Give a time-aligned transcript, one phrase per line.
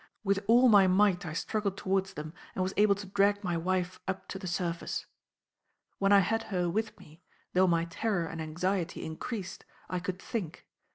[0.23, 3.99] With all my might I struggled towards them, and was able to drag my wife
[4.07, 5.05] up to the surface.
[5.99, 7.21] When I had her with me,
[7.53, 10.65] though my terror and anxiety increased, I could think.